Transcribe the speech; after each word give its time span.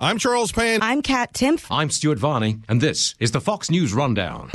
I'm 0.00 0.16
Charles 0.18 0.52
Payne. 0.52 0.80
I'm 0.80 1.02
Kat 1.02 1.32
Timpf. 1.32 1.66
I'm 1.72 1.90
Stuart 1.90 2.20
Varney, 2.20 2.60
and 2.68 2.80
this 2.80 3.16
is 3.18 3.32
the 3.32 3.40
Fox 3.40 3.68
News 3.68 3.92
Rundown. 3.92 4.48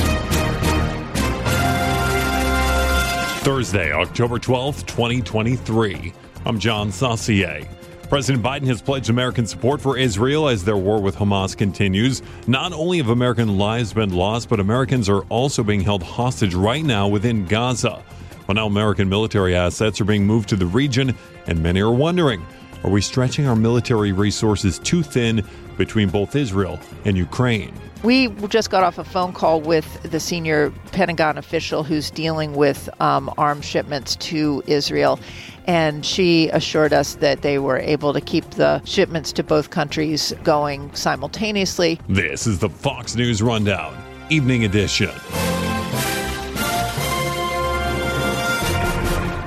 Thursday, 3.43 3.91
October 3.91 4.39
12th, 4.39 4.85
2023. 4.85 6.13
I'm 6.45 6.59
John 6.59 6.93
Saucier. 6.93 7.67
President 8.07 8.41
Biden 8.41 8.67
has 8.67 8.81
pledged 8.81 9.09
American 9.09 9.45
support 9.45 9.81
for 9.81 9.97
Israel 9.97 10.47
as 10.47 10.63
their 10.63 10.77
war 10.77 11.01
with 11.01 11.17
Hamas 11.17 11.57
continues. 11.57 12.21
Not 12.47 12.71
only 12.71 12.99
have 12.99 13.09
American 13.09 13.57
lives 13.57 13.91
been 13.91 14.13
lost, 14.13 14.47
but 14.47 14.61
Americans 14.61 15.09
are 15.09 15.23
also 15.23 15.61
being 15.61 15.81
held 15.81 16.03
hostage 16.03 16.53
right 16.53 16.85
now 16.85 17.09
within 17.09 17.45
Gaza. 17.47 18.01
Well, 18.47 18.55
now 18.55 18.67
American 18.67 19.09
military 19.09 19.57
assets 19.57 19.99
are 19.99 20.05
being 20.05 20.25
moved 20.25 20.47
to 20.49 20.55
the 20.55 20.67
region, 20.67 21.13
and 21.47 21.61
many 21.61 21.81
are 21.81 21.91
wondering 21.91 22.45
are 22.83 22.89
we 22.89 23.01
stretching 23.01 23.47
our 23.47 23.55
military 23.55 24.11
resources 24.11 24.79
too 24.79 25.03
thin 25.03 25.45
between 25.77 26.09
both 26.09 26.35
Israel 26.35 26.79
and 27.05 27.17
Ukraine? 27.17 27.73
We 28.03 28.27
just 28.49 28.69
got 28.69 28.83
off 28.83 28.97
a 28.97 29.05
phone 29.05 29.31
call 29.31 29.61
with 29.61 30.03
the 30.03 30.19
senior 30.19 30.71
Pentagon 30.91 31.37
official 31.37 31.83
who's 31.83 32.11
dealing 32.11 32.53
with 32.53 32.89
um, 33.01 33.33
arms 33.37 33.63
shipments 33.63 34.17
to 34.17 34.61
Israel. 34.67 35.21
And 35.65 36.05
she 36.05 36.49
assured 36.49 36.91
us 36.91 37.15
that 37.15 37.41
they 37.41 37.59
were 37.59 37.77
able 37.79 38.11
to 38.11 38.19
keep 38.19 38.49
the 38.51 38.83
shipments 38.83 39.31
to 39.33 39.43
both 39.43 39.69
countries 39.69 40.33
going 40.43 40.93
simultaneously. 40.93 41.97
This 42.09 42.45
is 42.45 42.59
the 42.59 42.69
Fox 42.69 43.15
News 43.15 43.41
Rundown, 43.41 43.97
Evening 44.29 44.65
Edition. 44.65 45.11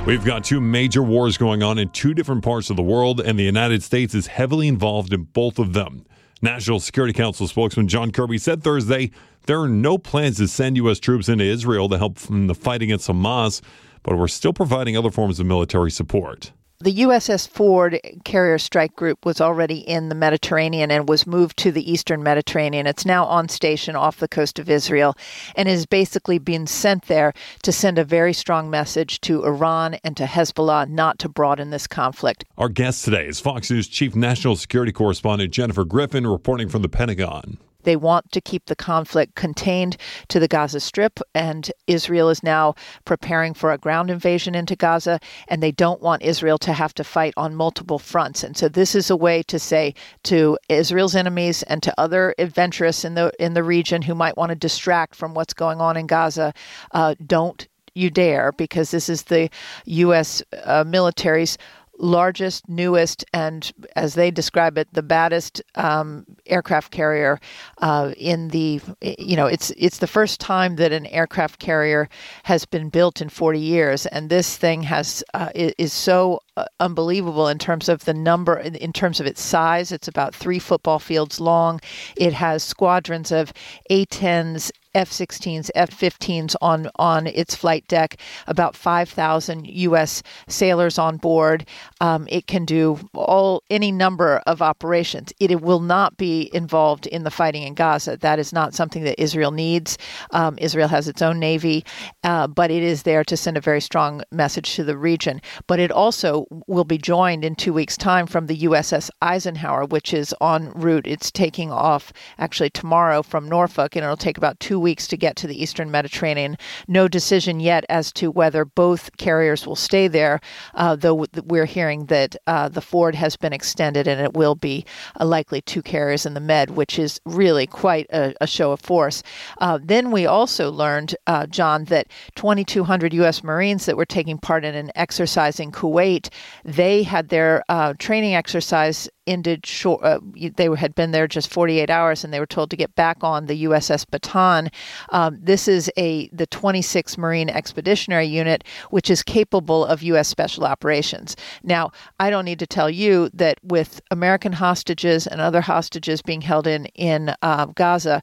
We've 0.07 0.25
got 0.25 0.45
two 0.45 0.61
major 0.61 1.03
wars 1.03 1.37
going 1.37 1.65
on 1.65 1.79
in 1.79 1.89
two 1.89 2.15
different 2.15 2.45
parts 2.45 2.71
of 2.71 2.77
the 2.77 2.83
world, 2.83 3.21
and 3.21 3.37
the 3.37 3.43
United 3.43 3.83
States 3.83 4.15
is 4.15 4.29
heavily 4.29 4.69
involved 4.69 5.13
in 5.13 5.25
both 5.25 5.59
of 5.59 5.73
them. 5.73 6.07
National 6.41 6.79
Security 6.79 7.13
Council 7.13 7.49
spokesman 7.49 7.89
John 7.89 8.13
Kirby 8.13 8.39
said 8.39 8.63
Thursday 8.63 9.11
there 9.47 9.61
are 9.61 9.69
no 9.69 9.99
plans 9.99 10.37
to 10.37 10.47
send 10.47 10.77
U.S. 10.77 11.01
troops 11.01 11.29
into 11.29 11.43
Israel 11.43 11.89
to 11.89 11.99
help 11.99 12.19
in 12.31 12.47
the 12.47 12.55
fight 12.55 12.83
against 12.83 13.09
Hamas, 13.09 13.61
but 14.05 14.17
we're 14.17 14.29
still 14.29 14.53
providing 14.53 14.97
other 14.97 15.11
forms 15.11 15.41
of 15.41 15.47
military 15.47 15.91
support. 15.91 16.53
The 16.79 16.93
USS 16.93 17.49
Ford 17.49 17.99
carrier 18.25 18.59
strike 18.59 18.95
group 18.95 19.25
was 19.25 19.41
already 19.41 19.79
in 19.79 20.11
the 20.11 20.15
Mediterranean 20.15 20.91
and 20.91 21.09
was 21.09 21.27
moved 21.27 21.57
to 21.59 21.73
the 21.73 21.91
eastern 21.91 22.23
Mediterranean. 22.23 22.87
It's 22.87 23.07
now 23.07 23.25
on 23.25 23.49
station 23.49 23.97
off 23.97 24.19
the 24.19 24.29
coast 24.29 24.59
of 24.59 24.69
Israel 24.69 25.17
and 25.55 25.71
is 25.71 25.87
basically 25.87 26.39
being 26.39 26.67
sent 26.67 27.07
there 27.07 27.33
to 27.63 27.73
send 27.73 27.97
a 27.97 28.05
very 28.05 28.35
strong 28.35 28.69
message 28.69 29.23
to 29.23 29.43
Iran 29.47 29.95
and 30.05 30.19
to 30.19 30.27
Hezbollah 30.27 30.91
not 30.91 31.19
to 31.21 31.31
broaden 31.31 31.71
this 31.71 31.87
conflict. 31.87 32.45
Our 32.59 32.69
guest 32.69 33.07
today 33.07 33.27
is 33.27 33.41
Fox 33.41 33.71
News 33.71 33.89
Chief 33.89 34.15
National 34.15 34.55
Security 34.55 34.93
Correspondent 34.93 35.55
Jennifer 35.55 35.87
Griffin 35.87 36.27
reporting 36.27 36.69
from 36.69 36.83
the 36.83 36.91
Pentagon. 36.91 37.57
They 37.87 37.97
want 37.97 38.33
to 38.33 38.41
keep 38.41 38.67
the 38.67 38.75
conflict 38.75 39.37
contained 39.37 39.97
to 40.29 40.41
the 40.41 40.49
Gaza 40.49 40.81
Strip, 40.81 41.21
and 41.35 41.71
Israel 41.87 42.29
is 42.29 42.43
now 42.43 42.75
preparing 43.05 43.55
for 43.55 43.71
a 43.71 43.79
ground 43.79 44.11
invasion 44.11 44.57
into 44.57 44.75
Gaza, 44.75 45.21
and 45.47 45.63
they 45.63 45.71
don't 45.71 46.03
want 46.03 46.23
Israel 46.23 46.59
to 46.59 46.73
have 46.73 46.93
to 46.95 47.05
fight 47.05 47.33
on 47.37 47.55
multiple 47.55 48.01
fronts. 48.01 48.43
And 48.43 48.57
so 48.57 48.69
this 48.69 48.97
is 48.97 49.09
a 49.09 49.17
way 49.17 49.45
to 49.45 49.61
say 49.61 49.95
to 50.25 50.59
Israel's 50.69 51.15
enemies 51.15 51.63
and 51.63 51.81
to 51.85 51.95
other 51.97 52.35
adventurous 52.39 53.05
in 53.05 53.15
the 53.15 53.33
in 53.39 53.55
the 53.55 53.63
region 53.63 54.03
who 54.03 54.17
might 54.17 54.37
want 54.37 54.51
to 54.51 54.57
distract 54.57 55.15
from 55.15 55.33
what's 55.33 55.55
going 55.55 55.81
on 55.81 55.97
in 55.97 56.09
Gaza, 56.09 56.53
uh, 56.91 57.15
don't 57.25 57.69
you 57.95 58.11
dare, 58.11 58.51
because 58.53 58.91
this 58.91 59.09
is 59.09 59.23
the 59.23 59.49
U.S. 59.85 60.43
Uh, 60.65 60.85
military's 60.85 61.57
largest, 61.99 62.69
newest, 62.69 63.25
and 63.33 63.73
as 63.95 64.15
they 64.15 64.31
describe 64.31 64.79
it, 64.79 64.89
the 64.93 65.03
baddest 65.03 65.63
um, 65.75 66.25
aircraft 66.47 66.91
carrier 66.91 67.41
uh, 67.79 68.13
in 68.17 68.49
the. 68.49 68.81
You 69.03 69.37
know, 69.37 69.47
it's 69.47 69.71
it's 69.77 69.99
the 69.99 70.07
first 70.07 70.41
time 70.41 70.77
that 70.77 70.93
an 70.93 71.07
aircraft 71.07 71.59
carrier 71.59 72.09
has 72.45 72.65
been 72.65 72.89
built 72.89 73.21
in 73.21 73.29
40 73.29 73.59
years, 73.59 74.07
and 74.07 74.29
this 74.31 74.57
thing 74.57 74.83
has 74.83 75.23
uh, 75.35 75.51
is 75.55 75.93
so 75.93 76.41
unbelievable 76.81 77.49
in 77.49 77.59
terms 77.59 77.89
of 77.89 78.05
the 78.05 78.15
number, 78.15 78.57
in 78.59 78.93
terms 78.93 79.21
of 79.21 79.27
its 79.27 79.43
size. 79.43 79.93
It's 79.93 80.09
about 80.09 80.35
three 80.35 80.59
football 80.59 80.99
fields 80.99 81.41
long. 81.41 81.81
It 82.17 82.33
has 82.33 82.63
squadrons 82.63 83.33
of 83.33 83.53
A-10s, 83.91 84.71
F-16s, 84.97 85.71
F-15s 85.75 86.57
on 86.63 86.89
on 86.97 87.27
its 87.27 87.55
flight 87.55 87.87
deck. 87.87 88.17
About 88.47 88.75
5,000 88.75 89.67
U.S. 89.67 90.23
sailors 90.49 90.99
on 90.99 91.19
board. 91.19 91.67
Um, 92.01 92.27
it 92.31 92.47
can 92.47 92.65
do 92.65 92.99
all 93.15 93.63
any 93.69 93.93
number 93.93 94.39
of 94.47 94.63
operations. 94.63 95.33
It, 95.39 95.51
it, 95.51 95.61
will 95.61 95.81
not 95.81 96.17
be 96.17 96.51
involved 96.55 97.07
in 97.07 97.25
the 97.25 97.31
fighting 97.31 97.65
in 97.65 97.75
Gaza. 97.75 98.17
That 98.17 98.39
is 98.39 98.53
not 98.53 98.75
something 98.75 99.05
that 99.05 99.21
Israel 99.21 99.51
needs. 99.51 99.99
Um, 100.31 100.57
Israel 100.59 100.89
has 100.89 101.09
its 101.09 101.21
own 101.21 101.39
navy, 101.39 101.85
uh, 102.25 102.47
but 102.47 102.71
it 102.71 102.83
is 102.83 103.03
there 103.03 103.25
to 103.25 103.37
send 103.37 103.57
a 103.57 103.61
very 103.61 103.81
strong 103.81 104.23
message 104.31 104.75
to 104.77 104.85
the 104.85 104.97
region. 104.97 105.43
But 105.67 105.79
it 105.79 105.91
also 105.91 106.46
will 106.67 106.85
be 106.85 106.99
joined 106.99 107.45
in 107.45 107.55
two 107.55 107.73
weeks' 107.73 107.97
time 107.97 108.27
from 108.27 108.47
the 108.47 108.59
USS 108.59 109.11
Eisenhower, 109.21 109.85
which 109.85 110.15
is 110.15 110.35
en 110.41 110.71
route. 110.75 111.07
It's 111.07 111.31
taking 111.31 111.73
off 111.73 112.13
actually 112.39 112.71
tomorrow 112.71 113.23
from 113.23 113.49
Norfolk, 113.49 113.97
and 113.97 114.05
it'll 114.05 114.17
take 114.17 114.39
about 114.39 114.61
two 114.61 114.79
weeks 114.79 115.07
to 115.09 115.17
get 115.17 115.37
to 115.37 115.47
the 115.47 115.61
eastern 115.61 115.91
Mediterranean. 115.91 116.57
No 116.89 117.09
decision 117.09 117.61
yet 117.61 117.85
as 117.89 118.13
to 118.13 118.31
whether 118.31 118.65
both 118.65 119.17
carriers 119.17 119.67
will 119.67 119.77
stay 119.77 120.09
there, 120.09 120.41
uh, 120.75 120.97
though 120.97 121.27
we're 121.45 121.65
hearing 121.65 122.07
that 122.07 122.37
uh, 122.47 122.69
the 122.69 122.81
Ford 122.81 123.15
has 123.15 123.37
been 123.37 123.53
extended 123.53 124.07
and 124.07 124.21
it 124.21 124.35
will 124.35 124.55
be 124.55 124.85
uh, 125.21 125.25
likely 125.25 125.61
two 125.61 125.83
carriers 125.83 126.27
in 126.27 126.35
the 126.35 126.41
Med, 126.41 126.71
which 126.71 126.99
is 126.99 127.21
really 127.25 127.67
quite 127.67 128.07
a, 128.11 128.35
a 128.41 128.47
show 128.47 128.73
of 128.73 128.81
force. 128.81 129.23
Uh, 129.59 129.79
then 129.83 130.11
we 130.11 130.27
also 130.27 130.71
learned, 130.71 131.17
uh, 131.27 131.47
John, 131.47 131.85
that 131.85 132.09
2,200 132.37 133.13
U.S. 133.15 133.43
Marines 133.43 133.87
that 133.87 133.97
were 133.97 134.05
taking 134.05 134.39
part 134.39 134.65
in 134.65 134.75
an 134.75 134.93
exercise 134.95 135.59
in 135.59 135.73
Kuwait 135.73 136.31
they 136.65 137.03
had 137.03 137.29
their 137.29 137.63
uh, 137.69 137.95
training 137.99 138.35
exercise 138.35 139.09
ended 139.27 139.67
short. 139.67 140.03
Uh, 140.03 140.21
they 140.57 140.69
had 140.77 140.95
been 140.95 141.11
there 141.11 141.27
just 141.27 141.53
48 141.53 141.91
hours, 141.91 142.25
and 142.25 142.33
they 142.33 142.41
were 142.41 142.47
told 142.47 142.71
to 142.71 142.77
get 142.77 142.95
back 142.95 143.19
on 143.23 143.47
the 143.47 143.65
USS 143.65 144.05
Bataan. 144.07 144.73
Um, 145.11 145.39
this 145.41 145.69
is 145.69 145.91
a 145.97 146.29
the 146.29 146.47
26th 146.47 147.19
Marine 147.19 147.49
Expeditionary 147.49 148.27
Unit, 148.27 148.65
which 148.91 149.11
is 149.11 149.23
capable 149.23 149.85
of 149.85 150.03
U.S. 150.03 150.29
Special 150.29 150.65
Operations. 150.65 151.37
Now, 151.63 151.91
I 152.21 152.31
don't 152.31 152.45
need 152.45 152.59
to 152.61 152.67
tell 152.67 152.91
you 152.91 153.31
that 153.35 153.59
with 153.63 154.01
American 154.11 154.53
hostages 154.53 155.27
and 155.27 155.41
other 155.41 155.61
hostages 155.61 156.23
being 156.23 156.41
held 156.41 156.67
in 156.67 156.87
in 156.95 157.35
uh, 157.43 157.67
Gaza, 157.67 158.23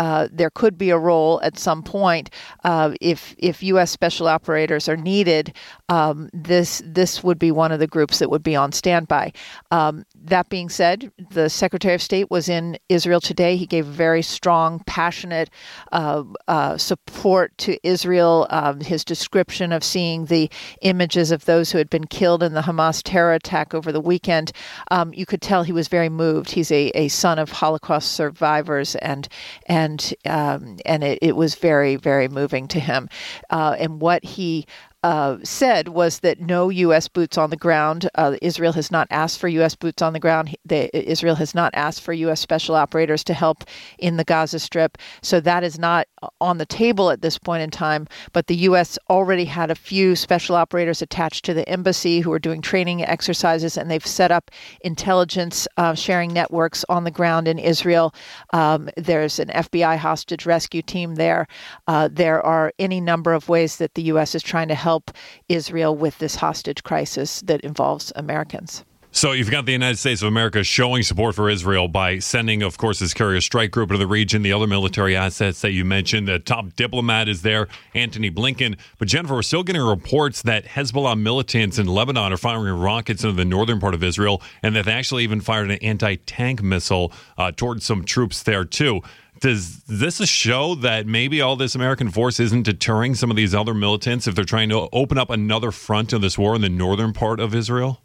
uh, 0.00 0.28
there 0.32 0.48
could 0.48 0.78
be 0.78 0.88
a 0.88 0.98
role 0.98 1.38
at 1.42 1.58
some 1.58 1.82
point 1.82 2.30
uh, 2.64 2.94
if 3.02 3.34
if 3.36 3.62
U.S. 3.64 3.90
special 3.90 4.28
operators 4.28 4.88
are 4.88 4.96
needed. 4.96 5.54
Um, 5.90 6.30
this 6.32 6.80
this 6.86 7.22
would 7.22 7.38
be 7.38 7.50
one 7.50 7.70
of 7.70 7.80
the 7.80 7.86
groups 7.86 8.18
that 8.18 8.30
would 8.30 8.42
be 8.42 8.56
on 8.56 8.72
standby. 8.72 9.34
Um, 9.70 10.06
that 10.14 10.48
being 10.48 10.70
said, 10.70 11.12
the 11.30 11.50
Secretary 11.50 11.94
of 11.94 12.00
State 12.00 12.30
was 12.30 12.48
in 12.48 12.78
Israel 12.88 13.20
today. 13.20 13.56
He 13.56 13.66
gave 13.66 13.84
very 13.84 14.22
strong, 14.22 14.82
passionate 14.86 15.50
uh, 15.92 16.24
uh 16.48 16.78
support 16.78 17.58
to 17.58 17.76
Israel. 17.86 18.46
Um, 18.48 18.80
his 18.80 19.04
description 19.04 19.70
of 19.70 19.84
seeing 19.84 20.24
the 20.24 20.50
images 20.80 21.30
of 21.30 21.44
those 21.44 21.72
who 21.72 21.76
had 21.76 21.90
been 21.90 22.06
killed 22.06 22.42
in 22.42 22.54
the 22.54 22.62
Hamas 22.62 23.02
terror 23.04 23.34
attack 23.34 23.74
over 23.74 23.92
the 23.92 24.00
weekend, 24.00 24.52
um, 24.90 25.12
you 25.12 25.26
could 25.26 25.42
tell 25.42 25.62
he 25.62 25.72
was 25.72 25.88
very 25.88 26.08
moved. 26.08 26.52
He's 26.52 26.72
a, 26.72 26.88
a 26.94 27.08
son 27.08 27.38
of 27.38 27.50
Holocaust 27.50 28.12
survivors 28.12 28.94
and 28.96 29.28
and 29.66 29.89
and 29.90 30.14
um, 30.26 30.78
and 30.84 31.02
it, 31.02 31.18
it, 31.22 31.36
was 31.36 31.54
very 31.54 31.96
very 31.96 32.28
moving 32.28 32.68
to 32.68 32.80
him. 32.80 33.08
Uh, 33.50 33.76
and 33.78 34.00
what 34.00 34.24
he 34.24 34.66
uh, 35.02 35.38
said 35.42 35.88
was 35.88 36.20
that 36.20 36.40
no 36.40 36.68
U.S. 36.68 37.08
boots 37.08 37.38
on 37.38 37.50
the 37.50 37.56
ground. 37.56 38.08
Uh, 38.14 38.36
Israel 38.42 38.72
has 38.74 38.90
not 38.90 39.06
asked 39.10 39.38
for 39.38 39.48
U.S. 39.48 39.74
boots 39.74 40.02
on 40.02 40.12
the 40.12 40.20
ground. 40.20 40.54
Israel 40.68 41.36
has 41.36 41.54
not 41.54 41.72
asked 41.74 42.02
for 42.02 42.12
U.S. 42.12 42.40
special 42.40 42.74
operators 42.74 43.24
to 43.24 43.34
help 43.34 43.64
in 43.98 44.16
the 44.16 44.24
Gaza 44.24 44.58
Strip. 44.58 44.98
So 45.22 45.40
that 45.40 45.64
is 45.64 45.78
not 45.78 46.06
on 46.40 46.58
the 46.58 46.66
table 46.66 47.10
at 47.10 47.22
this 47.22 47.38
point 47.38 47.62
in 47.62 47.70
time. 47.70 48.06
But 48.32 48.46
the 48.46 48.56
U.S. 48.56 48.98
already 49.08 49.46
had 49.46 49.70
a 49.70 49.74
few 49.74 50.14
special 50.16 50.54
operators 50.54 51.00
attached 51.00 51.44
to 51.46 51.54
the 51.54 51.68
embassy 51.68 52.20
who 52.20 52.32
are 52.32 52.38
doing 52.38 52.60
training 52.60 53.02
exercises, 53.02 53.78
and 53.78 53.90
they've 53.90 54.06
set 54.06 54.30
up 54.30 54.50
intelligence 54.82 55.66
uh, 55.78 55.94
sharing 55.94 56.32
networks 56.32 56.84
on 56.90 57.04
the 57.04 57.10
ground 57.10 57.48
in 57.48 57.58
Israel. 57.58 58.14
Um, 58.52 58.90
there's 58.96 59.38
an 59.38 59.48
FBI 59.48 59.96
hostage 59.96 60.44
rescue 60.44 60.82
team 60.82 61.14
there. 61.14 61.46
Uh, 61.86 62.08
there 62.12 62.42
are 62.42 62.72
any 62.78 63.00
number 63.00 63.32
of 63.32 63.48
ways 63.48 63.76
that 63.76 63.94
the 63.94 64.02
U.S. 64.02 64.34
is 64.34 64.42
trying 64.42 64.68
to 64.68 64.74
help 64.74 64.89
help 64.90 65.12
Israel 65.48 65.94
with 65.94 66.18
this 66.18 66.34
hostage 66.34 66.82
crisis 66.82 67.42
that 67.42 67.60
involves 67.60 68.12
Americans. 68.16 68.84
So 69.12 69.32
you've 69.32 69.50
got 69.50 69.66
the 69.66 69.72
United 69.72 69.98
States 69.98 70.22
of 70.22 70.28
America 70.28 70.62
showing 70.62 71.02
support 71.02 71.34
for 71.34 71.50
Israel 71.50 71.88
by 71.88 72.20
sending, 72.20 72.62
of 72.62 72.78
course, 72.78 73.00
this 73.00 73.12
carrier 73.12 73.40
strike 73.40 73.72
group 73.72 73.90
into 73.90 73.98
the 73.98 74.06
region, 74.06 74.42
the 74.42 74.52
other 74.52 74.68
military 74.68 75.16
assets 75.16 75.60
that 75.62 75.72
you 75.72 75.84
mentioned. 75.84 76.28
The 76.28 76.38
top 76.38 76.74
diplomat 76.76 77.28
is 77.28 77.42
there, 77.42 77.66
Antony 77.94 78.30
Blinken. 78.30 78.78
But 78.98 79.08
Jennifer, 79.08 79.34
we're 79.34 79.42
still 79.42 79.64
getting 79.64 79.82
reports 79.82 80.42
that 80.42 80.64
Hezbollah 80.64 81.20
militants 81.20 81.78
in 81.78 81.86
Lebanon 81.86 82.32
are 82.32 82.36
firing 82.36 82.78
rockets 82.80 83.24
into 83.24 83.36
the 83.36 83.44
northern 83.44 83.80
part 83.80 83.94
of 83.94 84.02
Israel, 84.04 84.42
and 84.62 84.76
that 84.76 84.84
they 84.84 84.92
actually 84.92 85.24
even 85.24 85.40
fired 85.40 85.70
an 85.70 85.78
anti-tank 85.82 86.62
missile 86.62 87.12
uh, 87.36 87.50
towards 87.50 87.84
some 87.84 88.04
troops 88.04 88.44
there 88.44 88.64
too. 88.64 89.02
Does 89.40 89.82
this 89.84 90.18
show 90.28 90.74
that 90.76 91.06
maybe 91.06 91.40
all 91.40 91.56
this 91.56 91.74
American 91.74 92.10
force 92.10 92.38
isn't 92.38 92.62
deterring 92.62 93.14
some 93.14 93.30
of 93.30 93.36
these 93.36 93.54
other 93.54 93.72
militants 93.72 94.26
if 94.26 94.34
they're 94.34 94.44
trying 94.44 94.68
to 94.68 94.88
open 94.92 95.16
up 95.16 95.30
another 95.30 95.70
front 95.70 96.12
of 96.12 96.20
this 96.20 96.36
war 96.36 96.54
in 96.54 96.60
the 96.60 96.68
northern 96.68 97.14
part 97.14 97.40
of 97.40 97.54
Israel? 97.54 98.02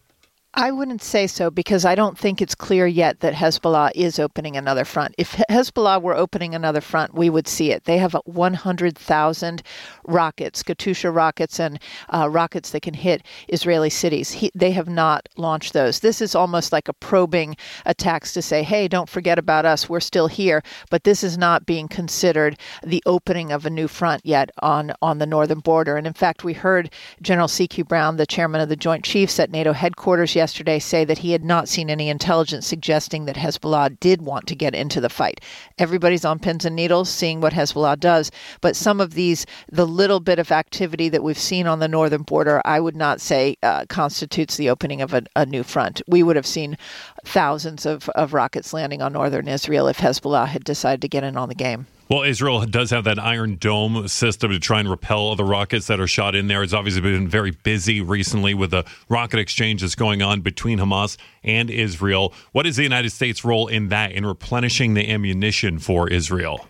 I 0.57 0.71
wouldn't 0.71 1.03
say 1.03 1.27
so 1.27 1.51
because 1.51 1.83
I 1.83 1.95
don't 1.95 2.17
think 2.17 2.41
it's 2.41 2.55
clear 2.55 2.87
yet 2.87 3.19
that 3.19 3.33
Hezbollah 3.33 3.91
is 3.93 4.19
opening 4.19 4.55
another 4.55 4.85
front. 4.85 5.13
If 5.17 5.33
Hezbollah 5.49 6.01
were 6.01 6.15
opening 6.15 6.55
another 6.55 6.79
front, 6.79 7.13
we 7.13 7.29
would 7.29 7.45
see 7.45 7.73
it. 7.73 7.83
They 7.83 7.97
have 7.97 8.15
100,000 8.23 9.63
rockets, 10.07 10.63
Katyusha 10.63 11.13
rockets, 11.13 11.59
and 11.59 11.77
uh, 12.07 12.29
rockets 12.29 12.69
that 12.69 12.83
can 12.83 12.93
hit 12.93 13.23
Israeli 13.49 13.89
cities. 13.89 14.31
He, 14.31 14.49
they 14.55 14.71
have 14.71 14.87
not 14.87 15.27
launched 15.35 15.73
those. 15.73 15.99
This 15.99 16.21
is 16.21 16.35
almost 16.35 16.71
like 16.71 16.87
a 16.87 16.93
probing 16.93 17.57
attacks 17.85 18.31
to 18.33 18.41
say, 18.41 18.63
hey, 18.63 18.87
don't 18.87 19.09
forget 19.09 19.37
about 19.37 19.65
us. 19.65 19.89
We're 19.89 19.99
still 19.99 20.27
here. 20.27 20.63
But 20.89 21.03
this 21.03 21.21
is 21.21 21.37
not 21.37 21.65
being 21.65 21.89
considered 21.89 22.57
the 22.81 23.03
opening 23.05 23.51
of 23.51 23.65
a 23.65 23.69
new 23.69 23.89
front 23.89 24.25
yet 24.25 24.51
on, 24.61 24.93
on 25.01 25.17
the 25.17 25.25
northern 25.25 25.59
border. 25.59 25.97
And 25.97 26.07
in 26.07 26.13
fact, 26.13 26.45
we 26.45 26.53
heard 26.53 26.93
General 27.21 27.49
C.Q. 27.49 27.83
Brown, 27.83 28.15
the 28.15 28.25
chairman 28.25 28.61
of 28.61 28.69
the 28.69 28.77
Joint 28.77 29.03
Chiefs 29.03 29.37
at 29.37 29.51
NATO 29.51 29.73
headquarters 29.73 30.33
yesterday, 30.33 30.44
yesterday 30.45 30.77
say 30.77 31.03
that 31.03 31.17
he 31.17 31.31
had 31.31 31.43
not 31.43 31.67
seen 31.67 31.89
any 31.89 32.07
intelligence 32.07 32.67
suggesting 32.67 33.25
that 33.25 33.35
Hezbollah 33.35 33.99
did 33.99 34.21
want 34.21 34.45
to 34.45 34.55
get 34.55 34.75
into 34.75 35.01
the 35.01 35.09
fight. 35.09 35.41
Everybody's 35.79 36.23
on 36.23 36.37
pins 36.37 36.65
and 36.65 36.75
needles 36.75 37.09
seeing 37.09 37.41
what 37.41 37.53
Hezbollah 37.53 37.99
does, 37.99 38.29
but 38.61 38.75
some 38.75 39.01
of 39.01 39.15
these, 39.15 39.47
the 39.71 39.87
little 39.87 40.19
bit 40.19 40.37
of 40.37 40.51
activity 40.51 41.09
that 41.09 41.23
we've 41.23 41.39
seen 41.51 41.65
on 41.65 41.79
the 41.79 41.87
northern 41.87 42.21
border, 42.21 42.61
I 42.63 42.79
would 42.79 42.95
not 42.95 43.21
say 43.21 43.57
uh, 43.63 43.85
constitutes 43.89 44.55
the 44.55 44.69
opening 44.69 45.01
of 45.01 45.15
a, 45.15 45.23
a 45.35 45.47
new 45.47 45.63
front. 45.63 46.03
We 46.07 46.21
would 46.21 46.35
have 46.35 46.45
seen 46.45 46.77
thousands 47.25 47.87
of, 47.87 48.07
of 48.09 48.35
rockets 48.35 48.71
landing 48.71 49.01
on 49.01 49.13
northern 49.13 49.47
Israel 49.47 49.87
if 49.87 49.97
Hezbollah 49.97 50.49
had 50.49 50.63
decided 50.63 51.01
to 51.01 51.07
get 51.07 51.23
in 51.23 51.37
on 51.37 51.49
the 51.49 51.55
game. 51.55 51.87
Well, 52.07 52.21
Israel 52.21 52.63
does 52.67 52.91
have 52.91 53.05
that 53.05 53.17
Iron 53.17 53.55
Dome 53.55 54.07
system 54.07 54.51
to 54.51 54.59
try 54.59 54.79
and 54.79 54.87
repel 54.87 55.35
the 55.35 55.43
rockets 55.43 55.87
that 55.87 55.99
are 55.99 56.05
shot 56.05 56.35
in 56.35 56.45
there. 56.45 56.61
It's 56.61 56.71
obviously 56.71 57.01
been 57.01 57.27
very 57.27 57.49
busy 57.49 57.99
recently 57.99 58.53
with 58.53 58.69
the 58.69 58.85
rocket 59.09 59.39
exchange 59.39 59.81
that's 59.81 59.95
going 59.95 60.21
on 60.21 60.41
between 60.41 60.77
Hamas 60.77 61.17
and 61.43 61.71
Israel. 61.71 62.31
What 62.51 62.67
is 62.67 62.75
the 62.75 62.83
United 62.83 63.09
States' 63.09 63.43
role 63.43 63.67
in 63.67 63.89
that, 63.89 64.11
in 64.11 64.23
replenishing 64.23 64.93
the 64.93 65.09
ammunition 65.09 65.79
for 65.79 66.07
Israel? 66.07 66.67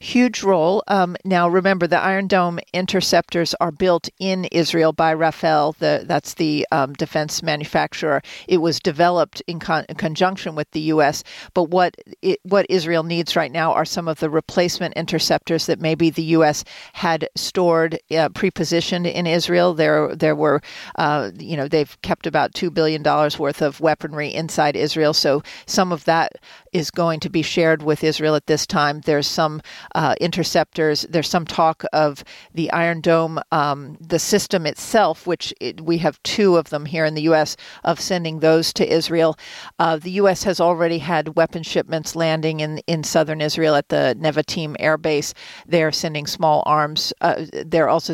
Huge 0.00 0.42
role. 0.42 0.82
Um, 0.88 1.16
now, 1.24 1.48
remember, 1.48 1.86
the 1.86 1.98
Iron 1.98 2.26
Dome 2.26 2.58
interceptors 2.72 3.54
are 3.60 3.72
built 3.72 4.08
in 4.18 4.44
Israel 4.46 4.92
by 4.92 5.12
Rafael. 5.12 5.72
The, 5.78 6.04
that's 6.06 6.34
the 6.34 6.66
um, 6.72 6.92
defense 6.94 7.42
manufacturer. 7.42 8.22
It 8.48 8.58
was 8.58 8.80
developed 8.80 9.42
in, 9.46 9.58
con- 9.58 9.86
in, 9.88 9.96
conjunction 9.96 10.54
with 10.54 10.70
the 10.70 10.80
U.S. 10.80 11.24
But 11.54 11.64
what 11.70 11.96
it, 12.22 12.40
what 12.42 12.66
Israel 12.68 13.02
needs 13.02 13.36
right 13.36 13.52
now 13.52 13.72
are 13.72 13.84
some 13.84 14.08
of 14.08 14.20
the 14.20 14.30
replacement 14.30 14.94
interceptors 14.94 15.66
that 15.66 15.80
maybe 15.80 16.10
the 16.10 16.22
U.S. 16.22 16.64
had 16.92 17.28
stored 17.34 17.98
uh, 18.10 18.28
pre-positioned 18.30 19.06
in 19.06 19.26
Israel. 19.26 19.74
There, 19.74 20.14
there 20.14 20.36
were, 20.36 20.60
uh, 20.96 21.30
you 21.38 21.56
know, 21.56 21.68
they've 21.68 21.96
kept 22.02 22.26
about 22.26 22.54
two 22.54 22.70
billion 22.70 23.02
dollars 23.02 23.38
worth 23.38 23.62
of 23.62 23.80
weaponry 23.80 24.32
inside 24.32 24.76
Israel. 24.76 25.12
So 25.12 25.42
some 25.66 25.92
of 25.92 26.04
that 26.04 26.32
is 26.76 26.90
going 26.90 27.20
to 27.20 27.30
be 27.30 27.40
shared 27.40 27.82
with 27.82 28.04
Israel 28.04 28.34
at 28.34 28.46
this 28.46 28.66
time. 28.66 29.00
There's 29.00 29.26
some 29.26 29.62
uh, 29.94 30.14
interceptors. 30.20 31.06
There's 31.08 31.28
some 31.28 31.46
talk 31.46 31.84
of 31.94 32.22
the 32.52 32.70
Iron 32.70 33.00
Dome, 33.00 33.40
um, 33.50 33.96
the 33.98 34.18
system 34.18 34.66
itself, 34.66 35.26
which 35.26 35.54
it, 35.58 35.80
we 35.80 35.96
have 35.98 36.22
two 36.22 36.58
of 36.58 36.68
them 36.68 36.84
here 36.84 37.06
in 37.06 37.14
the 37.14 37.22
U.S., 37.22 37.56
of 37.84 37.98
sending 37.98 38.40
those 38.40 38.74
to 38.74 38.86
Israel. 38.86 39.38
Uh, 39.78 39.96
the 39.96 40.10
U.S. 40.22 40.42
has 40.42 40.60
already 40.60 40.98
had 40.98 41.34
weapon 41.34 41.62
shipments 41.62 42.14
landing 42.14 42.60
in, 42.60 42.78
in 42.86 43.02
southern 43.02 43.40
Israel 43.40 43.74
at 43.74 43.88
the 43.88 44.14
Nevatim 44.20 44.76
Air 44.78 44.98
Base. 44.98 45.32
They're 45.66 45.92
sending 45.92 46.26
small 46.26 46.62
arms. 46.66 47.14
Uh, 47.22 47.46
they're 47.64 47.88
also 47.88 48.12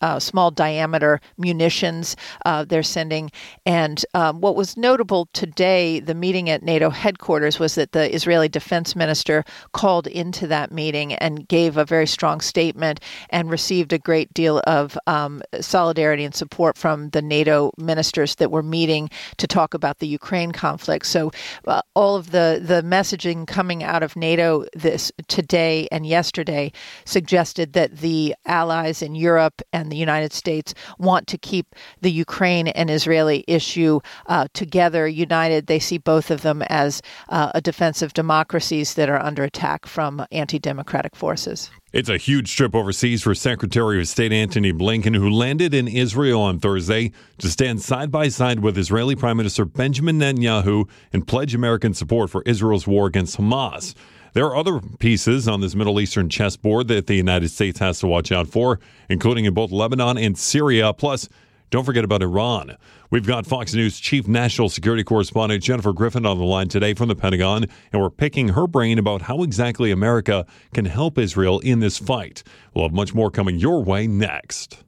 uh, 0.00 0.18
small 0.18 0.50
diameter 0.50 1.20
munitions 1.38 2.16
uh, 2.44 2.64
they're 2.64 2.82
sending. 2.82 3.30
And 3.64 4.04
um, 4.14 4.40
what 4.40 4.56
was 4.56 4.76
notable 4.76 5.28
today, 5.32 6.00
the 6.00 6.14
meeting 6.14 6.50
at 6.50 6.62
NATO 6.62 6.90
headquarters, 6.90 7.58
was 7.58 7.74
that 7.74 7.92
the 7.92 8.12
Israeli 8.14 8.48
defense 8.48 8.96
minister 8.96 9.44
called 9.72 10.06
into 10.06 10.46
that 10.48 10.72
meeting 10.72 11.14
and 11.14 11.46
gave 11.48 11.76
a 11.76 11.84
very 11.84 12.06
strong 12.06 12.40
statement 12.40 13.00
and 13.30 13.50
received 13.50 13.92
a 13.92 13.98
great 13.98 14.32
deal 14.34 14.60
of 14.66 14.98
um, 15.06 15.42
solidarity 15.60 16.24
and 16.24 16.34
support 16.34 16.76
from 16.76 17.10
the 17.10 17.22
NATO 17.22 17.72
ministers 17.78 18.36
that 18.36 18.50
were 18.50 18.62
meeting 18.62 19.10
to 19.36 19.46
talk 19.46 19.74
about 19.74 19.98
the 19.98 20.08
Ukraine 20.08 20.52
conflict. 20.52 21.06
So 21.06 21.30
uh, 21.66 21.82
all 21.94 22.16
of 22.16 22.30
the, 22.30 22.60
the 22.62 22.82
messaging 22.82 23.46
coming 23.46 23.82
out 23.82 24.02
of 24.02 24.16
NATO 24.16 24.64
this 24.74 25.12
today 25.28 25.88
and 25.92 26.06
yesterday 26.06 26.72
suggested 27.04 27.72
that 27.74 27.98
the 27.98 28.34
allies 28.46 29.02
in 29.02 29.14
Europe 29.14 29.35
Europe 29.36 29.60
and 29.70 29.92
the 29.92 29.96
United 29.96 30.32
States 30.32 30.72
want 30.98 31.26
to 31.26 31.36
keep 31.36 31.74
the 32.00 32.10
Ukraine 32.10 32.68
and 32.68 32.88
Israeli 32.88 33.44
issue 33.46 34.00
uh, 34.26 34.48
together, 34.54 35.06
united. 35.06 35.66
They 35.66 35.78
see 35.78 35.98
both 35.98 36.30
of 36.30 36.40
them 36.40 36.62
as 36.62 37.02
uh, 37.28 37.50
a 37.54 37.60
defense 37.60 38.00
of 38.00 38.14
democracies 38.14 38.94
that 38.94 39.10
are 39.10 39.22
under 39.22 39.44
attack 39.44 39.84
from 39.84 40.24
anti 40.32 40.58
democratic 40.58 41.14
forces. 41.14 41.70
It's 41.92 42.08
a 42.08 42.16
huge 42.16 42.56
trip 42.56 42.74
overseas 42.74 43.22
for 43.22 43.34
Secretary 43.34 44.00
of 44.00 44.08
State 44.08 44.32
Antony 44.32 44.72
Blinken, 44.72 45.14
who 45.14 45.30
landed 45.30 45.74
in 45.74 45.86
Israel 45.86 46.40
on 46.40 46.58
Thursday 46.58 47.12
to 47.38 47.48
stand 47.48 47.82
side 47.82 48.10
by 48.10 48.28
side 48.28 48.60
with 48.60 48.78
Israeli 48.78 49.16
Prime 49.16 49.36
Minister 49.36 49.64
Benjamin 49.66 50.18
Netanyahu 50.18 50.88
and 51.12 51.26
pledge 51.26 51.54
American 51.54 51.92
support 51.92 52.30
for 52.30 52.42
Israel's 52.46 52.86
war 52.86 53.06
against 53.06 53.36
Hamas. 53.36 53.94
There 54.36 54.44
are 54.44 54.56
other 54.56 54.80
pieces 54.98 55.48
on 55.48 55.62
this 55.62 55.74
Middle 55.74 55.98
Eastern 55.98 56.28
chessboard 56.28 56.88
that 56.88 57.06
the 57.06 57.14
United 57.14 57.48
States 57.48 57.78
has 57.78 58.00
to 58.00 58.06
watch 58.06 58.30
out 58.30 58.46
for, 58.46 58.80
including 59.08 59.46
in 59.46 59.54
both 59.54 59.72
Lebanon 59.72 60.18
and 60.18 60.36
Syria. 60.36 60.92
Plus, 60.92 61.26
don't 61.70 61.84
forget 61.84 62.04
about 62.04 62.20
Iran. 62.22 62.76
We've 63.08 63.26
got 63.26 63.46
Fox 63.46 63.72
News 63.72 63.98
Chief 63.98 64.28
National 64.28 64.68
Security 64.68 65.02
Correspondent 65.02 65.62
Jennifer 65.62 65.94
Griffin 65.94 66.26
on 66.26 66.36
the 66.36 66.44
line 66.44 66.68
today 66.68 66.92
from 66.92 67.08
the 67.08 67.16
Pentagon, 67.16 67.64
and 67.94 68.02
we're 68.02 68.10
picking 68.10 68.48
her 68.48 68.66
brain 68.66 68.98
about 68.98 69.22
how 69.22 69.42
exactly 69.42 69.90
America 69.90 70.44
can 70.74 70.84
help 70.84 71.16
Israel 71.16 71.58
in 71.60 71.80
this 71.80 71.96
fight. 71.96 72.42
We'll 72.74 72.84
have 72.84 72.92
much 72.92 73.14
more 73.14 73.30
coming 73.30 73.58
your 73.58 73.82
way 73.82 74.06
next. 74.06 74.84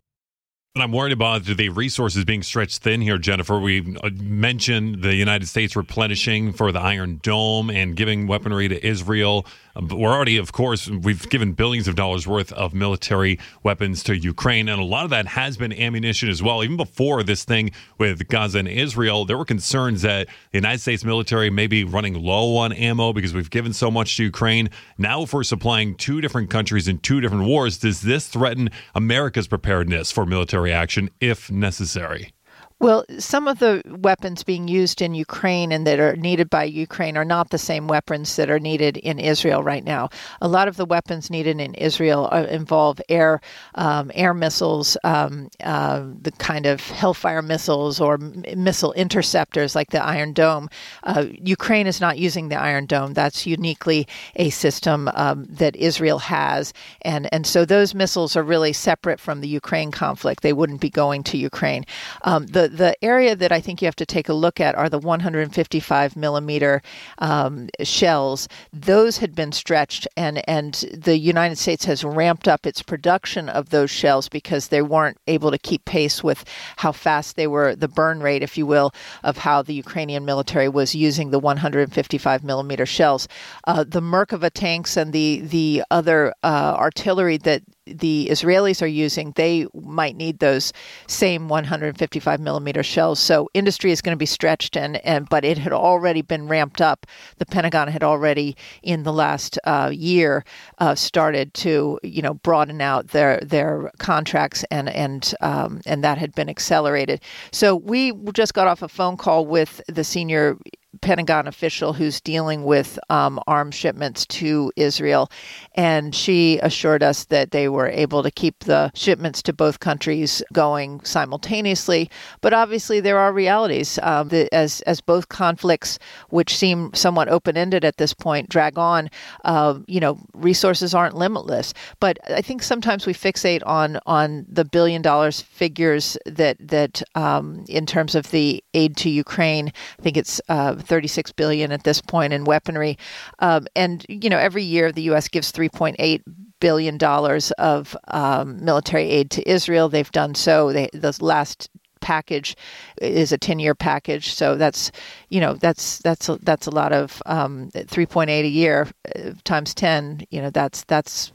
I'm 0.77 0.93
worried 0.93 1.13
about 1.13 1.45
the 1.45 1.71
resources 1.71 2.25
being 2.25 2.43
stretched 2.43 2.83
thin 2.83 3.01
here, 3.01 3.19
Jennifer. 3.19 3.59
We 3.59 3.97
uh, 4.03 4.11
mentioned 4.15 5.03
the 5.03 5.15
United 5.15 5.49
States 5.49 5.75
replenishing 5.75 6.53
for 6.53 6.73
the 6.73 6.79
Iron 6.79 7.21
Dome 7.23 7.71
and 7.71 7.97
giving 7.97 8.27
weaponry 8.27 8.69
to 8.69 8.87
Israel. 8.87 9.47
We're 9.81 10.13
already, 10.13 10.39
of 10.39 10.53
course, 10.53 10.89
we've 10.89 11.29
given 11.31 11.53
billions 11.53 11.87
of 11.87 11.95
dollars 11.95 12.27
worth 12.27 12.53
of 12.53 12.75
military 12.75 13.39
weapons 13.63 14.03
to 14.05 14.17
Ukraine, 14.17 14.69
and 14.69 14.81
a 14.81 14.85
lot 14.85 15.05
of 15.05 15.11
that 15.11 15.27
has 15.27 15.57
been 15.57 15.73
ammunition 15.73 16.29
as 16.29 16.43
well. 16.43 16.65
Even 16.65 16.77
before 16.77 17.23
this 17.23 17.45
thing 17.45 17.71
with 17.97 18.27
Gaza 18.27 18.59
and 18.59 18.67
Israel, 18.67 19.25
there 19.25 19.39
were 19.39 19.45
concerns 19.45 20.03
that 20.03 20.27
the 20.51 20.59
United 20.59 20.81
States 20.81 21.05
military 21.05 21.49
may 21.49 21.69
be 21.69 21.85
running 21.85 22.15
low 22.15 22.57
on 22.57 22.73
ammo 22.73 23.13
because 23.13 23.33
we've 23.33 23.51
given 23.51 23.73
so 23.73 23.89
much 23.89 24.17
to 24.17 24.25
Ukraine. 24.25 24.69
Now, 24.99 25.23
if 25.23 25.33
we're 25.33 25.45
supplying 25.45 25.95
two 25.95 26.21
different 26.21 26.51
countries 26.51 26.89
in 26.89 26.99
two 26.99 27.21
different 27.21 27.45
wars, 27.45 27.79
does 27.79 28.01
this 28.01 28.27
threaten 28.27 28.71
America's 28.97 29.47
preparedness 29.47 30.11
for 30.11 30.27
military 30.27 30.73
action 30.73 31.09
if 31.21 31.53
necessary? 31.53 32.33
Well, 32.81 33.05
some 33.19 33.49
of 33.49 33.59
the 33.59 33.83
weapons 33.89 34.45
being 34.45 34.69
used 34.69 35.03
in 35.03 35.13
Ukraine 35.13 35.73
and 35.73 35.85
that 35.85 35.99
are 35.99 36.15
needed 36.15 36.49
by 36.49 36.63
Ukraine 36.63 37.17
are 37.17 37.25
not 37.25 37.51
the 37.51 37.59
same 37.59 37.89
weapons 37.89 38.37
that 38.37 38.51
are 38.51 38.61
needed 38.61 38.99
in 38.99 39.19
Israel 39.19 39.65
right 39.65 39.83
now. 39.83 40.11
A 40.41 40.47
lot 40.47 40.69
of 40.69 40.77
the 40.77 40.85
weapons 40.85 41.29
needed 41.29 41.61
in 41.61 41.75
Israel 41.75 42.29
involve 42.29 43.01
air 43.09 43.41
um, 43.75 44.13
air 44.15 44.33
missiles, 44.33 44.97
um, 45.03 45.49
uh, 45.65 46.05
the 46.23 46.31
kind 46.31 46.67
of 46.67 46.81
Hellfire 46.81 47.43
missiles 47.43 48.01
or 48.01 48.15
m- 48.15 48.45
missile 48.57 48.93
interceptors 48.93 49.75
like 49.75 49.91
the 49.91 50.05
Iron 50.05 50.33
Dome. 50.33 50.69
Uh, 51.03 51.27
Ukraine 51.33 51.89
is 51.89 52.01
not 52.01 52.17
using 52.17 52.49
the 52.49 52.61
Iron 52.61 52.87
Dome. 52.87 53.13
That's 53.13 53.45
uniquely 53.45 54.07
a 54.37 54.51
system 54.51 55.11
um, 55.15 55.47
that 55.51 55.75
Israel 55.75 56.21
has, 56.21 56.73
and 57.03 57.29
and 57.33 57.45
so 57.45 57.65
those 57.65 57.93
missiles 57.93 58.37
are 58.37 58.45
really 58.45 58.73
separate 58.73 59.19
from 59.19 59.41
the 59.41 59.49
Ukraine 59.49 59.91
conflict. 59.91 60.45
They 60.45 60.53
wouldn't 60.53 60.81
be 60.81 60.91
going 60.91 61.25
to 61.25 61.37
Ukraine. 61.37 61.85
Um, 62.23 62.47
the 62.47 62.68
the 62.69 62.95
area 63.03 63.35
that 63.37 63.53
I 63.53 63.61
think 63.61 63.81
you 63.81 63.87
have 63.87 63.97
to 63.97 64.07
take 64.07 64.29
a 64.29 64.35
look 64.35 64.61
at 64.61 64.75
are 64.75 64.89
the 64.89 64.99
155 64.99 66.17
millimeter 66.17 66.83
um, 67.19 67.69
shells. 67.83 68.49
Those 68.73 69.19
had 69.19 69.35
been 69.35 69.53
stretched, 69.53 70.07
and 70.17 70.49
and 70.49 70.75
the 70.93 71.19
United 71.19 71.57
States 71.59 71.85
has 71.85 72.05
ramped 72.05 72.49
up 72.49 72.67
its 72.67 72.83
production 72.83 73.49
of 73.49 73.71
those 73.71 73.91
shells 73.91 74.29
because 74.29 74.69
they 74.69 74.83
weren't 74.83 75.19
able 75.27 75.51
to 75.51 75.59
keep 75.59 75.85
pace 75.85 76.23
with 76.23 76.45
how 76.77 76.93
fast 76.93 77.37
they 77.37 77.47
were, 77.47 77.75
the 77.75 77.89
burn 77.89 78.21
rate, 78.21 78.43
if 78.43 78.59
you 78.59 78.67
will, 78.67 78.93
of 79.23 79.39
how 79.39 79.63
the 79.63 79.75
Ukrainian 79.75 80.25
military 80.25 80.69
was 80.69 80.95
using 80.95 81.31
the 81.31 81.39
155 81.39 82.45
millimeter 82.45 82.87
shells. 82.87 83.29
Uh, 83.67 83.85
the 83.85 84.01
Merkava 84.03 84.51
tanks 84.53 84.97
and 84.97 85.13
the 85.13 85.41
the 85.41 85.83
other 85.91 86.35
uh, 86.43 86.75
artillery 86.79 87.37
that 87.39 87.63
the 87.95 88.29
Israelis 88.31 88.83
are 88.83 88.87
using, 88.87 89.33
they 89.37 89.67
might 89.75 90.17
need 90.17 90.39
those 90.39 90.73
same 91.07 91.49
155 91.49 92.41
millimeter 92.41 92.83
shells. 92.83 93.19
So 93.19 93.49
industry 93.55 93.93
is 93.93 94.01
going 94.03 94.15
to 94.15 94.19
be 94.19 94.27
stretched, 94.27 94.77
and, 94.77 95.05
and 95.05 95.29
but 95.29 95.45
it 95.45 95.59
had 95.59 95.73
already 95.73 96.23
been 96.23 96.49
ramped 96.49 96.81
up. 96.81 97.07
The 97.39 97.47
Pentagon 97.47 97.89
had 97.89 98.03
already, 98.03 98.57
in 98.83 99.03
the 99.03 99.13
last 99.13 99.59
uh, 99.65 99.91
year, 99.93 100.45
uh, 100.79 100.95
started 100.95 101.55
to 101.55 101.99
you 102.03 102.23
know 102.23 102.35
broaden 102.35 102.81
out 102.81 103.09
their 103.09 103.41
their 103.41 103.91
contracts, 103.99 104.65
and 104.71 104.89
and 104.89 105.35
um, 105.41 105.81
and 105.87 106.05
that 106.05 106.19
had 106.19 106.35
been 106.35 106.49
accelerated. 106.49 107.21
So 107.53 107.77
we 107.77 108.13
just 108.33 108.55
got 108.55 108.67
off 108.67 108.83
a 108.83 108.89
phone 108.89 109.17
call 109.17 109.47
with 109.47 109.81
the 109.89 110.05
senior 110.05 110.57
Pentagon 111.03 111.47
official 111.47 111.93
who's 111.93 112.21
dealing 112.21 112.65
with 112.65 112.99
um, 113.11 113.39
arms 113.47 113.75
shipments 113.75 114.25
to 114.27 114.73
Israel, 114.77 115.31
and 115.75 116.15
she 116.15 116.59
assured 116.61 117.03
us 117.03 117.27
that 117.27 117.51
they 117.51 117.69
were 117.69 117.89
able 117.89 118.23
to 118.23 118.31
keep 118.31 118.61
the 118.61 118.91
shipments 118.95 119.43
to 119.43 119.53
both 119.53 119.81
countries 119.81 120.43
going 120.53 121.01
simultaneously. 121.05 122.11
But 122.41 122.55
obviously, 122.55 123.01
there 123.01 123.19
are 123.19 123.33
realities 123.33 123.99
um, 124.03 124.29
that 124.29 124.49
as 124.53 124.81
as 124.83 125.01
both 125.01 125.29
conflicts, 125.29 125.99
which 126.31 126.57
seem 126.57 126.93
somewhat 126.95 127.29
open 127.29 127.57
ended 127.57 127.85
at 127.85 127.99
this 127.99 128.15
point, 128.15 128.49
drag 128.49 128.79
on. 128.79 129.11
Uh, 129.45 129.81
you 129.87 130.01
know, 130.01 130.19
resources 130.33 130.95
aren't 130.95 131.17
limitless. 131.17 131.75
But 132.01 132.19
I 132.31 132.41
think 132.41 132.63
sometimes 132.63 133.07
we 133.07 133.13
fixate 133.13 133.63
on 133.67 133.99
on 134.07 134.47
the 134.49 134.65
billion 134.65 135.03
dollars 135.03 135.43
figures 135.43 136.17
that 136.25 136.57
that 136.61 137.03
um, 137.15 137.65
in 137.69 137.85
terms 137.85 138.15
of 138.15 138.31
the 138.31 138.65
aid 138.75 138.97
to 138.99 139.11
Ukraine. 139.11 139.73
I 139.99 140.03
think 140.03 140.17
it's 140.17 140.41
uh, 140.49 140.75
36 140.89 141.33
billion 141.33 141.71
at 141.73 141.85
this 141.85 142.01
point 142.01 142.33
in 142.33 142.45
weaponry. 142.45 142.99
Um, 143.39 143.67
and 143.77 144.05
you 144.09 144.31
know, 144.31 144.39
every 144.39 144.63
year 144.65 144.91
the 144.91 145.03
U.S. 145.03 145.29
gives 145.29 145.53
3.8 145.53 146.23
billion 146.61 146.99
dollars 146.99 147.51
of 147.53 147.97
um, 148.09 148.65
military 148.65 149.09
aid 149.09 149.31
to 149.33 149.49
Israel. 149.49 149.89
They've 149.89 150.11
done 150.11 150.35
so. 150.35 150.73
They, 150.73 150.89
the 150.93 151.17
last 151.21 151.71
package 152.01 152.57
is 153.03 153.33
a 153.33 153.39
10 153.39 153.59
year 153.59 153.75
package 153.75 154.33
so 154.33 154.55
that's 154.55 154.93
you 155.31 155.41
know 155.41 155.55
that's 155.55 155.99
that's 155.99 156.29
a, 156.29 156.39
that's 156.43 156.69
a 156.69 156.71
lot 156.71 156.93
of 156.93 157.21
um, 157.27 157.71
3.8 157.75 158.29
a 158.29 158.47
year 158.47 158.87
uh, 159.17 159.33
times 159.43 159.75
10 159.75 160.21
you 160.31 160.41
know 160.41 160.49
that's 160.51 160.85
that's 160.85 161.33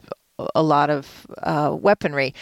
a 0.55 0.63
lot 0.63 0.89
of 0.89 1.27
uh, 1.43 1.75
weaponry 1.77 2.33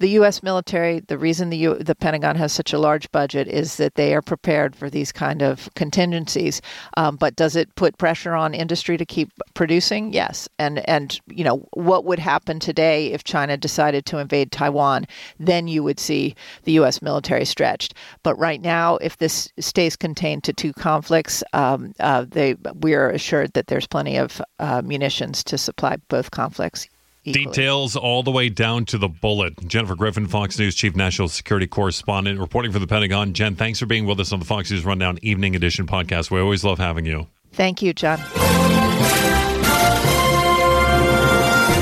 the 0.00 0.08
U.S. 0.10 0.42
military, 0.42 1.00
the 1.00 1.18
reason 1.18 1.50
the 1.50 1.58
U- 1.58 1.78
the 1.78 1.94
Pentagon 1.94 2.34
has 2.36 2.52
such 2.52 2.72
a 2.72 2.78
large 2.78 3.10
budget 3.12 3.46
is 3.46 3.76
that 3.76 3.96
they 3.96 4.14
are 4.14 4.22
prepared 4.22 4.74
for 4.74 4.88
these 4.88 5.12
kind 5.12 5.42
of 5.42 5.68
contingencies. 5.74 6.62
Um, 6.96 7.16
but 7.16 7.36
does 7.36 7.54
it 7.54 7.74
put 7.74 7.98
pressure 7.98 8.34
on 8.34 8.54
industry 8.54 8.96
to 8.96 9.04
keep 9.04 9.30
producing? 9.52 10.12
Yes. 10.14 10.48
And 10.58 10.88
and 10.88 11.20
you 11.28 11.44
know 11.44 11.68
what 11.74 12.06
would 12.06 12.18
happen 12.18 12.58
today 12.58 13.12
if 13.12 13.24
China 13.24 13.58
decided 13.58 14.06
to 14.06 14.18
invade 14.18 14.50
Taiwan? 14.50 15.06
Then 15.38 15.68
you 15.68 15.82
would 15.82 16.00
see 16.00 16.34
the 16.64 16.72
U.S. 16.72 17.02
military 17.02 17.44
stretched. 17.44 17.94
But 18.22 18.38
right 18.38 18.62
now, 18.62 18.96
if 18.96 19.18
this 19.18 19.52
stays 19.58 19.96
contained 19.96 20.44
to 20.44 20.54
two 20.54 20.72
conflicts, 20.72 21.44
um, 21.52 21.92
uh, 22.00 22.24
they 22.26 22.56
we 22.80 22.94
are 22.94 23.10
assured 23.10 23.52
that 23.52 23.66
there's 23.66 23.86
plenty 23.86 24.16
of 24.16 24.40
uh, 24.58 24.80
munitions 24.82 25.44
to 25.44 25.58
supply 25.58 25.96
both 26.08 26.30
conflicts. 26.30 26.88
Equally. 27.30 27.46
Details 27.46 27.96
all 27.96 28.22
the 28.22 28.30
way 28.30 28.48
down 28.48 28.84
to 28.86 28.98
the 28.98 29.08
bullet. 29.08 29.54
Jennifer 29.66 29.94
Griffin, 29.94 30.26
Fox 30.26 30.58
News 30.58 30.74
Chief 30.74 30.94
National 30.94 31.28
Security 31.28 31.66
Correspondent, 31.66 32.38
reporting 32.38 32.72
for 32.72 32.78
the 32.78 32.86
Pentagon. 32.86 33.32
Jen, 33.32 33.56
thanks 33.56 33.78
for 33.78 33.86
being 33.86 34.06
with 34.06 34.20
us 34.20 34.32
on 34.32 34.38
the 34.38 34.44
Fox 34.44 34.70
News 34.70 34.84
Rundown 34.84 35.18
Evening 35.22 35.56
Edition 35.56 35.86
podcast. 35.86 36.30
We 36.30 36.40
always 36.40 36.64
love 36.64 36.78
having 36.78 37.06
you. 37.06 37.28
Thank 37.52 37.82
you, 37.82 37.92
John. 37.92 38.20